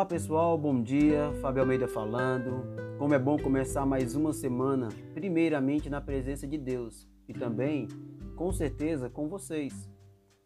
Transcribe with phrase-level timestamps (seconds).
[0.00, 1.30] Olá pessoal, bom dia.
[1.42, 2.64] Fábio Almeida falando.
[2.96, 7.86] Como é bom começar mais uma semana, primeiramente na presença de Deus e também,
[8.34, 9.90] com certeza, com vocês.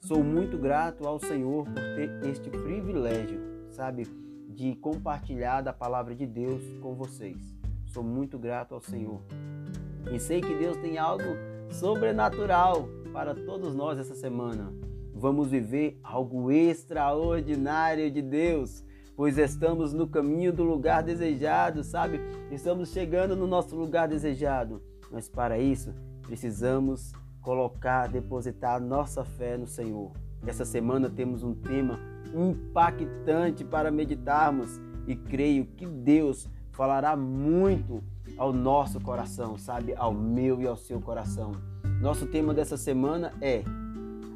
[0.00, 3.40] Sou muito grato ao Senhor por ter este privilégio,
[3.70, 4.08] sabe,
[4.48, 7.56] de compartilhar da palavra de Deus com vocês.
[7.86, 9.22] Sou muito grato ao Senhor.
[10.12, 11.36] E sei que Deus tem algo
[11.70, 14.74] sobrenatural para todos nós essa semana.
[15.14, 18.82] Vamos viver algo extraordinário de Deus
[19.16, 22.20] pois estamos no caminho do lugar desejado, sabe?
[22.50, 24.82] Estamos chegando no nosso lugar desejado.
[25.10, 30.12] Mas para isso, precisamos colocar, depositar nossa fé no Senhor.
[30.46, 31.98] Essa semana temos um tema
[32.34, 38.02] impactante para meditarmos e creio que Deus falará muito
[38.36, 39.94] ao nosso coração, sabe?
[39.94, 41.52] Ao meu e ao seu coração.
[42.00, 43.62] Nosso tema dessa semana é: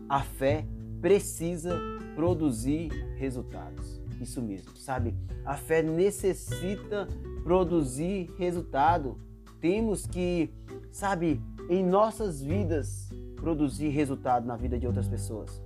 [0.09, 0.65] a fé
[1.01, 1.79] precisa
[2.15, 3.98] produzir resultados.
[4.21, 5.15] Isso mesmo, sabe?
[5.45, 7.07] A fé necessita
[7.45, 9.17] produzir resultado.
[9.61, 10.51] Temos que,
[10.91, 15.63] sabe, em nossas vidas, produzir resultado na vida de outras pessoas.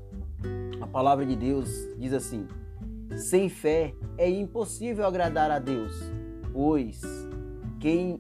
[0.81, 2.47] A palavra de Deus diz assim:
[3.17, 5.93] sem fé é impossível agradar a Deus,
[6.53, 7.01] pois
[7.79, 8.19] quem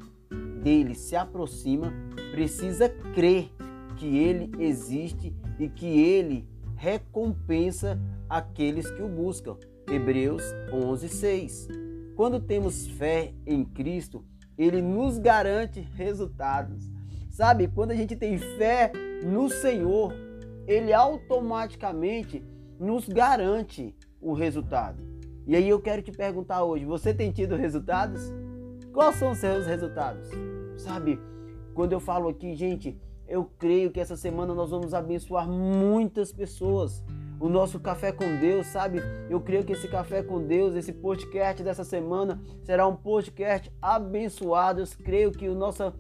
[0.62, 1.92] dele se aproxima
[2.30, 3.50] precisa crer
[3.97, 9.56] que ele existe e que ele recompensa aqueles que o buscam.
[9.91, 11.69] Hebreus 11:6.
[12.14, 14.25] Quando temos fé em Cristo,
[14.56, 16.91] ele nos garante resultados.
[17.30, 18.92] Sabe, quando a gente tem fé
[19.25, 20.12] no Senhor,
[20.66, 22.44] ele automaticamente
[22.78, 25.03] nos garante o resultado.
[25.47, 28.30] E aí eu quero te perguntar hoje, você tem tido resultados?
[28.92, 30.28] Quais são os seus resultados?
[30.77, 31.19] Sabe,
[31.75, 37.03] quando eu falo aqui, gente, eu creio que essa semana nós vamos abençoar muitas pessoas
[37.42, 39.00] o nosso café com Deus, sabe?
[39.28, 44.80] Eu creio que esse café com Deus, esse podcast dessa semana será um podcast abençoado.
[44.80, 45.92] Eu creio que o nosso,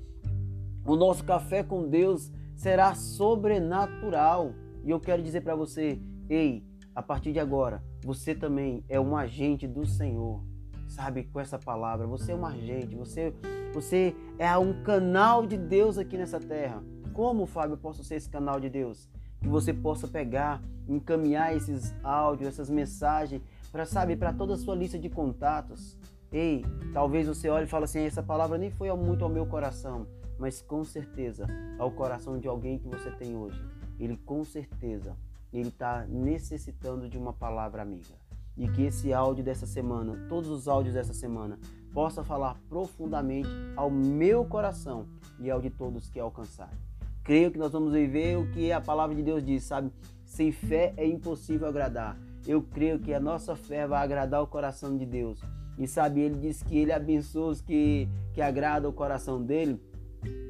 [0.86, 4.54] o nosso café com Deus será sobrenatural.
[4.84, 6.00] E eu quero dizer para você,
[6.30, 6.64] ei,
[6.94, 10.44] a partir de agora, você também é um agente do Senhor.
[10.86, 13.34] Sabe, com essa palavra, você é um agente, você,
[13.74, 16.84] você é um canal de Deus aqui nessa terra.
[17.12, 19.10] Como, Fábio, posso ser esse canal de Deus?
[19.42, 24.74] Que você possa pegar, encaminhar esses áudios, essas mensagens para saber para toda a sua
[24.74, 25.96] lista de contatos.
[26.30, 30.06] Ei, talvez você olhe e fale assim, essa palavra nem foi muito ao meu coração,
[30.38, 31.46] mas com certeza
[31.78, 33.62] ao coração de alguém que você tem hoje.
[33.98, 35.16] Ele com certeza
[35.52, 38.14] ele está necessitando de uma palavra amiga.
[38.56, 41.58] E que esse áudio dessa semana, todos os áudios dessa semana,
[41.92, 45.06] possa falar profundamente ao meu coração
[45.38, 46.91] e ao de todos que alcançarem.
[47.24, 49.90] Creio que nós vamos viver o que a palavra de Deus diz, sabe?
[50.24, 52.18] Sem fé é impossível agradar.
[52.46, 55.40] Eu creio que a nossa fé vai agradar o coração de Deus.
[55.78, 59.80] E sabe, ele diz que ele abençoa os que, que agrada o coração dele.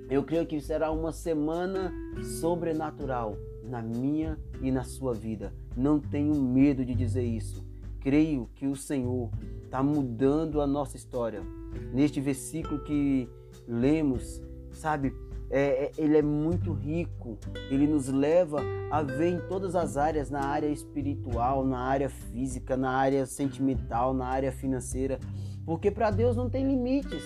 [0.08, 1.92] Eu creio que será uma semana
[2.40, 5.52] sobrenatural na minha e na sua vida.
[5.76, 7.64] Não tenho medo de dizer isso.
[8.00, 9.30] Creio que o Senhor
[9.64, 11.42] está mudando a nossa história.
[11.92, 13.28] Neste versículo que
[13.66, 15.14] lemos, sabe,
[15.52, 17.38] é, é, ele é muito rico,
[17.70, 22.74] ele nos leva a ver em todas as áreas, na área espiritual, na área física,
[22.74, 25.20] na área sentimental, na área financeira,
[25.66, 27.22] porque para Deus não tem limites,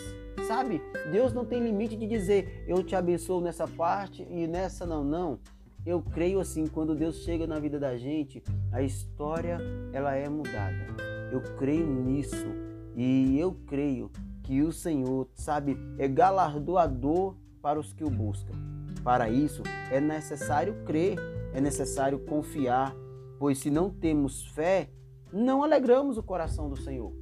[0.49, 0.83] sabe?
[1.13, 5.39] Deus não tem limite de dizer eu te abençoo nessa parte e nessa não, não.
[5.85, 9.59] Eu creio assim, quando Deus chega na vida da gente, a história
[9.93, 10.85] ela é mudada.
[11.31, 12.49] Eu creio nisso
[12.97, 14.11] e eu creio
[14.43, 18.55] que o Senhor, sabe, é galardoador para os que o buscam.
[19.03, 21.19] Para isso, é necessário crer,
[21.53, 22.95] é necessário confiar,
[23.41, 24.89] pois se não temos fé,
[25.33, 27.13] não alegramos o coração do Senhor.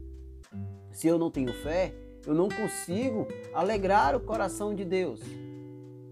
[0.93, 1.95] Se eu não tenho fé,
[2.27, 5.23] eu não consigo alegrar o coração de Deus.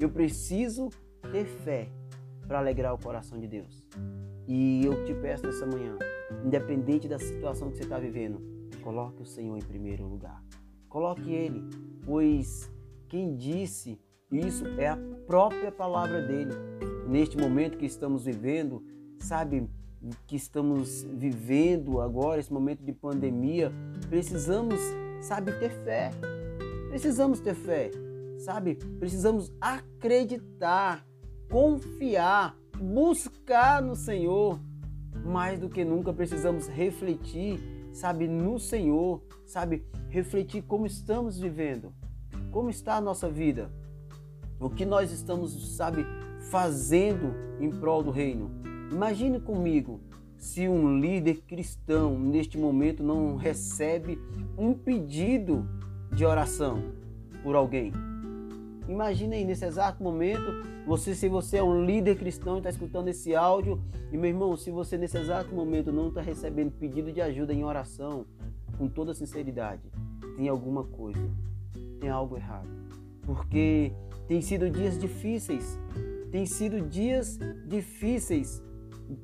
[0.00, 0.88] Eu preciso
[1.30, 1.90] ter fé
[2.48, 3.86] para alegrar o coração de Deus.
[4.48, 5.98] E eu te peço nessa manhã,
[6.42, 8.40] independente da situação que você está vivendo,
[8.82, 10.42] coloque o Senhor em primeiro lugar.
[10.88, 11.68] Coloque Ele,
[12.06, 12.72] pois
[13.10, 14.00] quem disse
[14.32, 16.52] isso é a própria palavra dele.
[17.06, 18.82] Neste momento que estamos vivendo,
[19.18, 19.68] sabe,
[20.26, 23.70] que estamos vivendo agora, esse momento de pandemia,
[24.08, 24.80] precisamos,
[25.20, 26.10] sabe, ter fé.
[26.88, 27.90] Precisamos ter fé,
[28.38, 28.76] sabe?
[28.98, 31.06] Precisamos acreditar,
[31.50, 34.58] confiar, buscar no Senhor.
[35.26, 37.60] Mais do que nunca precisamos refletir,
[37.92, 41.92] sabe, no Senhor, sabe, refletir como estamos vivendo,
[42.50, 43.70] como está a nossa vida
[44.66, 46.06] o que nós estamos, sabe,
[46.50, 48.50] fazendo em prol do reino.
[48.90, 50.00] Imagine comigo
[50.36, 54.18] se um líder cristão neste momento não recebe
[54.56, 55.66] um pedido
[56.12, 56.82] de oração
[57.42, 57.92] por alguém.
[58.88, 60.42] Imagina aí nesse exato momento,
[60.86, 63.80] você se você é um líder cristão e está escutando esse áudio,
[64.10, 67.64] e meu irmão, se você nesse exato momento não está recebendo pedido de ajuda em
[67.64, 68.26] oração,
[68.76, 69.82] com toda sinceridade,
[70.36, 71.30] tem alguma coisa,
[72.00, 72.68] tem algo errado.
[73.22, 73.92] Porque
[74.28, 75.78] tem sido dias difíceis,
[76.30, 78.62] tem sido dias difíceis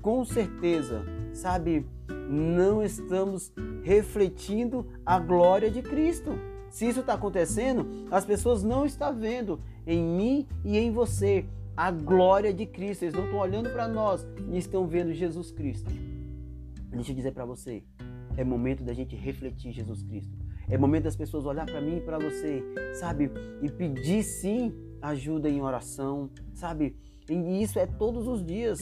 [0.03, 1.87] com certeza, sabe,
[2.29, 3.53] não estamos
[3.83, 6.33] refletindo a glória de Cristo.
[6.71, 11.47] Se isso está acontecendo, as pessoas não estão vendo em mim e em você
[11.77, 13.05] a glória de Cristo.
[13.05, 15.91] Eles não estão olhando para nós e estão vendo Jesus Cristo.
[16.91, 17.83] Deixa eu dizer para você,
[18.37, 20.38] é momento da gente refletir Jesus Cristo.
[20.71, 22.63] É momento das pessoas olhar para mim e para você,
[22.95, 23.31] sabe?
[23.63, 26.97] E pedir sim ajuda em oração, sabe?
[27.29, 28.79] E isso é todos os dias.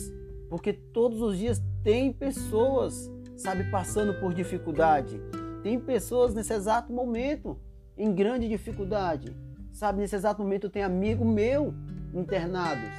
[0.48, 5.20] Porque todos os dias tem pessoas, sabe, passando por dificuldade.
[5.62, 7.58] Tem pessoas nesse exato momento
[7.96, 9.36] em grande dificuldade.
[9.72, 11.74] Sabe, nesse exato momento tem amigo meu
[12.14, 12.90] internados.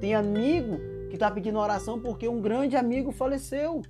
[0.00, 0.78] Tem amigo
[1.08, 3.82] que está pedindo oração porque um grande amigo faleceu.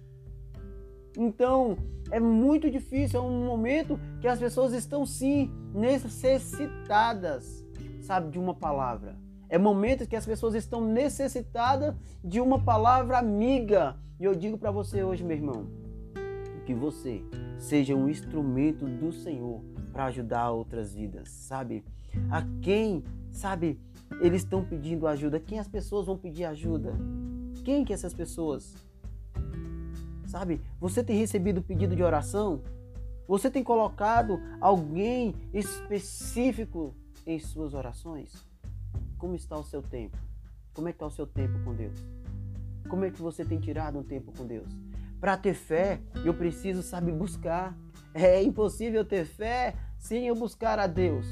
[1.16, 1.76] Então,
[2.10, 7.64] é muito difícil, é um momento que as pessoas estão sim necessitadas,
[8.02, 9.16] sabe, de uma palavra.
[9.48, 13.96] É momento que as pessoas estão necessitadas de uma palavra amiga.
[14.18, 15.66] E eu digo para você hoje, meu irmão,
[16.66, 17.22] que você
[17.58, 19.62] seja um instrumento do Senhor
[19.92, 21.84] para ajudar outras vidas, sabe?
[22.30, 23.78] A quem, sabe,
[24.20, 25.38] eles estão pedindo ajuda?
[25.38, 26.92] Quem as pessoas vão pedir ajuda?
[27.64, 28.74] Quem que essas pessoas?
[30.34, 30.60] Sabe?
[30.80, 32.60] Você tem recebido pedido de oração?
[33.28, 36.92] Você tem colocado alguém específico
[37.24, 38.44] em suas orações?
[39.16, 40.18] Como está o seu tempo?
[40.72, 42.04] Como é que está o seu tempo com Deus?
[42.88, 44.76] Como é que você tem tirado um tempo com Deus?
[45.20, 47.78] Para ter fé, eu preciso saber buscar.
[48.12, 51.28] É impossível ter fé sem eu buscar a Deus.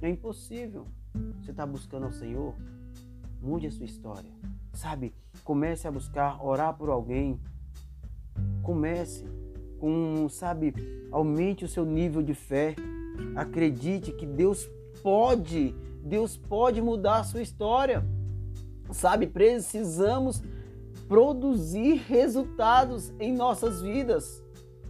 [0.00, 0.86] É impossível.
[1.40, 2.54] Você está buscando ao Senhor?
[3.42, 4.30] Mude a sua história.
[4.72, 5.12] Sabe?
[5.42, 7.40] Comece a buscar, orar por alguém.
[8.64, 9.24] Comece
[9.78, 10.74] com, sabe,
[11.12, 12.74] aumente o seu nível de fé.
[13.36, 14.68] Acredite que Deus
[15.02, 15.74] pode
[16.04, 18.04] Deus pode mudar a sua história.
[18.92, 20.42] Sabe, precisamos
[21.08, 24.44] produzir resultados em nossas vidas.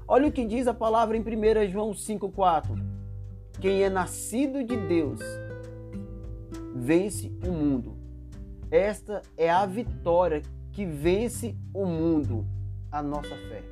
[0.09, 2.77] Olha o que diz a palavra em 1 João 5,4.
[3.61, 5.21] Quem é nascido de Deus
[6.75, 7.97] vence o mundo.
[8.71, 10.43] Esta é a vitória
[10.73, 12.45] que vence o mundo,
[12.95, 13.63] a nossa fé.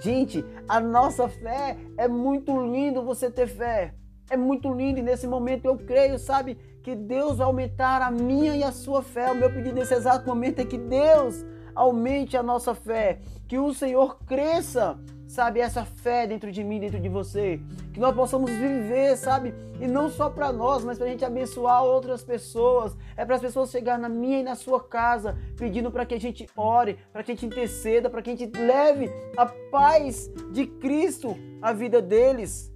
[0.00, 3.92] Gente, a nossa fé é muito lindo você ter fé.
[4.30, 8.54] É muito lindo e nesse momento eu creio, sabe, que Deus vai aumentar a minha
[8.54, 9.32] e a sua fé.
[9.32, 11.44] O meu pedido nesse exato momento é que Deus
[11.74, 16.98] aumente a nossa fé, que o Senhor cresça, sabe, essa fé dentro de mim, dentro
[16.98, 17.60] de você,
[17.92, 21.84] que nós possamos viver, sabe, e não só para nós, mas para a gente abençoar
[21.84, 22.96] outras pessoas.
[23.16, 26.20] É para as pessoas chegar na minha e na sua casa, pedindo para que a
[26.20, 30.66] gente ore, para que a gente interceda, para que a gente leve a paz de
[30.66, 32.72] Cristo à vida deles.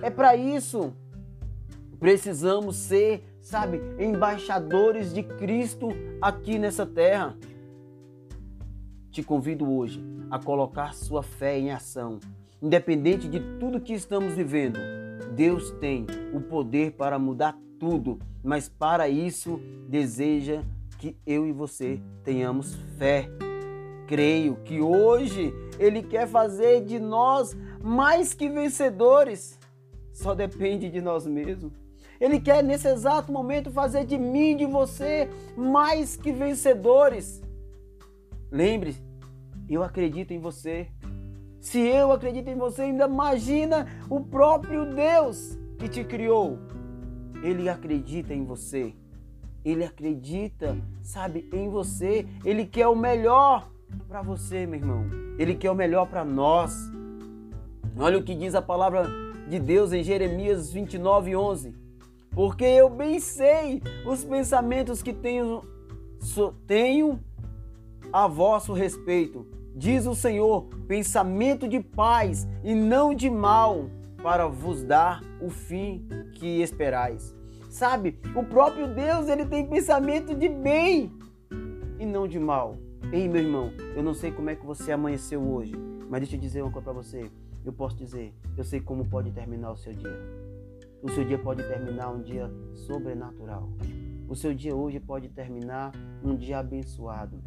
[0.00, 0.94] É para isso.
[1.98, 5.88] Precisamos ser, sabe, embaixadores de Cristo
[6.20, 7.36] aqui nessa terra.
[9.12, 12.18] Te convido hoje a colocar sua fé em ação.
[12.62, 14.78] Independente de tudo que estamos vivendo,
[15.36, 20.62] Deus tem o poder para mudar tudo, mas para isso deseja
[20.98, 23.28] que eu e você tenhamos fé.
[24.06, 29.60] Creio que hoje Ele quer fazer de nós mais que vencedores
[30.10, 31.72] só depende de nós mesmos.
[32.18, 37.41] Ele quer nesse exato momento fazer de mim, de você, mais que vencedores.
[38.52, 38.94] Lembre,
[39.66, 40.88] eu acredito em você.
[41.58, 46.58] Se eu acredito em você, ainda imagina o próprio Deus que te criou.
[47.42, 48.94] Ele acredita em você.
[49.64, 52.26] Ele acredita, sabe, em você.
[52.44, 53.70] Ele quer o melhor
[54.06, 55.06] para você, meu irmão.
[55.38, 56.76] Ele quer o melhor para nós.
[57.96, 59.06] Olha o que diz a palavra
[59.48, 61.74] de Deus em Jeremias 29, 11.
[62.32, 65.62] Porque eu bem sei os pensamentos que tenho,
[66.66, 67.18] tenho
[68.12, 73.90] a vosso respeito, diz o Senhor, pensamento de paz e não de mal,
[74.22, 77.34] para vos dar o fim que esperais.
[77.70, 81.10] Sabe, o próprio Deus ele tem pensamento de bem
[81.98, 82.76] e não de mal.
[83.12, 85.74] Ei, meu irmão, eu não sei como é que você amanheceu hoje,
[86.08, 87.30] mas deixa eu dizer uma coisa para você
[87.64, 90.18] eu posso dizer, eu sei como pode terminar o seu dia.
[91.00, 93.68] O seu dia pode terminar um dia sobrenatural.
[94.28, 95.92] O seu dia hoje pode terminar
[96.24, 97.42] um dia abençoado.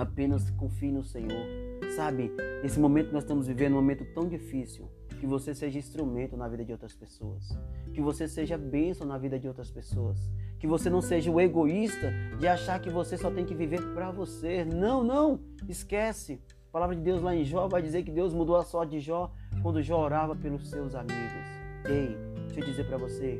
[0.00, 1.46] Apenas confie no Senhor.
[1.94, 4.88] Sabe, nesse momento que nós estamos vivendo, um momento tão difícil,
[5.18, 7.50] que você seja instrumento na vida de outras pessoas.
[7.92, 10.18] Que você seja bênção na vida de outras pessoas.
[10.58, 14.10] Que você não seja o egoísta de achar que você só tem que viver para
[14.10, 14.64] você.
[14.64, 15.38] Não, não,
[15.68, 16.40] esquece.
[16.70, 19.00] A palavra de Deus lá em Jó vai dizer que Deus mudou a sorte de
[19.00, 19.30] Jó
[19.62, 21.44] quando Jó orava pelos seus amigos.
[21.84, 22.16] Ei,
[22.46, 23.38] deixa eu dizer para você,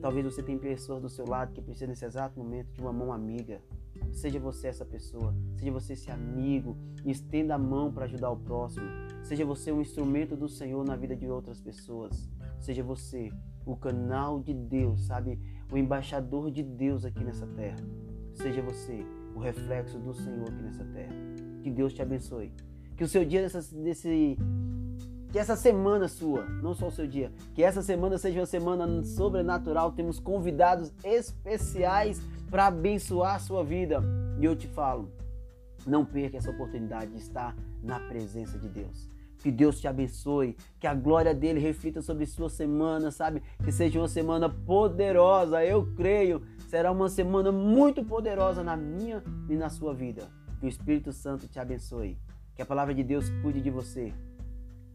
[0.00, 3.12] talvez você tenha pessoas do seu lado que precisam nesse exato momento de uma mão
[3.12, 3.60] amiga.
[4.12, 8.86] Seja você essa pessoa, seja você esse amigo, estenda a mão para ajudar o próximo.
[9.22, 12.28] Seja você um instrumento do Senhor na vida de outras pessoas.
[12.58, 13.30] Seja você
[13.64, 15.38] o canal de Deus, sabe?
[15.70, 17.76] O embaixador de Deus aqui nessa terra.
[18.34, 21.14] Seja você o reflexo do Senhor aqui nessa terra.
[21.62, 22.52] Que Deus te abençoe.
[22.96, 24.36] Que o seu dia desse
[25.30, 29.02] que essa semana sua, não só o seu dia, que essa semana seja uma semana
[29.04, 29.92] sobrenatural.
[29.92, 32.20] Temos convidados especiais
[32.50, 34.02] para abençoar a sua vida.
[34.38, 35.10] E eu te falo,
[35.86, 39.08] não perca essa oportunidade de estar na presença de Deus.
[39.38, 43.40] Que Deus te abençoe, que a glória dele reflita sobre sua semana, sabe?
[43.64, 45.64] Que seja uma semana poderosa.
[45.64, 50.28] Eu creio, será uma semana muito poderosa na minha e na sua vida.
[50.58, 52.18] Que o Espírito Santo te abençoe.
[52.56, 54.12] Que a palavra de Deus cuide de você.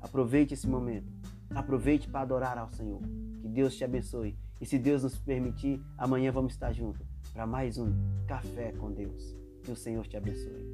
[0.03, 1.09] Aproveite esse momento.
[1.55, 3.01] Aproveite para adorar ao Senhor.
[3.41, 4.37] Que Deus te abençoe.
[4.59, 7.93] E se Deus nos permitir, amanhã vamos estar juntos para mais um
[8.27, 9.35] Café com Deus.
[9.63, 10.72] Que o Senhor te abençoe.